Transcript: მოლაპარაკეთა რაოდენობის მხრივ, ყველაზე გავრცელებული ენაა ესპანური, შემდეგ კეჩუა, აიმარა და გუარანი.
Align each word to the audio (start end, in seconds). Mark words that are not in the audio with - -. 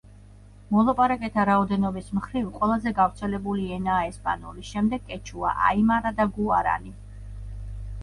მოლაპარაკეთა 0.75 1.43
რაოდენობის 1.49 2.07
მხრივ, 2.21 2.49
ყველაზე 2.57 2.95
გავრცელებული 3.01 3.69
ენაა 3.77 4.09
ესპანური, 4.09 4.69
შემდეგ 4.73 5.09
კეჩუა, 5.15 5.57
აიმარა 5.71 6.17
და 6.23 6.31
გუარანი. 6.41 7.01